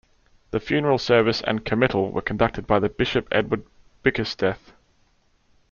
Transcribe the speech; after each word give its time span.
The 0.49 0.59
funeral 0.59 0.97
service 0.97 1.43
and 1.43 1.63
committal 1.63 2.09
were 2.11 2.23
conducted 2.23 2.65
by 2.65 2.79
the 2.79 2.89
Bishop 2.89 3.27
Edward 3.31 3.63
Bickersteth. 4.03 4.71